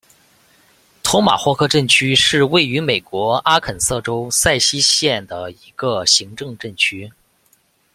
[1.03, 7.13] 托马霍克镇区是位于美国阿肯色州瑟西县的一个行政镇区。